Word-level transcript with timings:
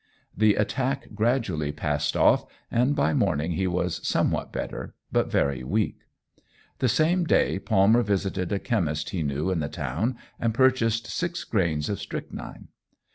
The 0.35 0.55
attack 0.55 1.09
gradually 1.13 1.71
passed 1.71 2.17
off, 2.17 2.45
and 2.71 2.95
by 2.95 3.09
the 3.09 3.19
morning 3.19 3.51
he 3.51 3.67
was 3.67 3.99
somewhat 4.01 4.51
better, 4.51 4.95
but 5.11 5.29
very 5.29 5.63
weak. 5.63 5.99
The 6.79 6.89
same 6.89 7.23
day 7.23 7.59
Palmer 7.59 8.01
visited 8.01 8.51
a 8.51 8.57
chemist 8.57 9.11
he 9.11 9.21
knew 9.21 9.51
in 9.51 9.59
the 9.59 9.69
town, 9.69 10.15
and 10.39 10.55
purchased 10.55 11.05
six 11.05 11.43
grains 11.43 11.87
of 11.87 11.99
strychnine. 11.99 12.69